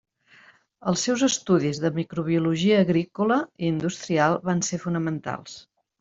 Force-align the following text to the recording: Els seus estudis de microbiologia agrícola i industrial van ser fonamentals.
Els 0.91 1.01
seus 1.07 1.23
estudis 1.25 1.81
de 1.83 1.91
microbiologia 1.97 2.79
agrícola 2.85 3.37
i 3.65 3.69
industrial 3.73 4.39
van 4.49 4.63
ser 4.69 4.79
fonamentals. 4.87 5.55